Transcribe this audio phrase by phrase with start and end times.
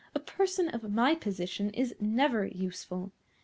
[0.15, 3.11] A person of my position is never useful.